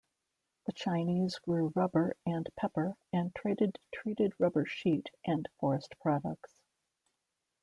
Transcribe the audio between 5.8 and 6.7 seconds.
products.